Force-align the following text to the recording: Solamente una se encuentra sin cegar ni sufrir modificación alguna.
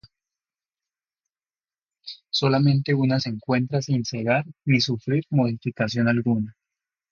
Solamente 2.31 2.95
una 2.95 3.19
se 3.19 3.29
encuentra 3.29 3.83
sin 3.83 4.03
cegar 4.03 4.45
ni 4.65 4.81
sufrir 4.81 5.25
modificación 5.29 6.07
alguna. 6.07 6.57